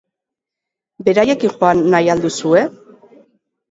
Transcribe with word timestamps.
Beraiekin 1.09 1.55
joan 1.59 1.87
nahi 1.97 2.13
al 2.17 2.27
duzue? 2.29 2.69